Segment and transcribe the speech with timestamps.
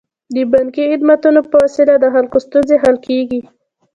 [0.35, 3.41] د بانکي خدمتونو په وسیله د خلکو ستونزې حل کیږي.